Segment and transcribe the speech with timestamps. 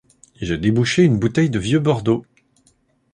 [0.41, 2.25] J'ai débouché une bouteille de vieux bordeaux.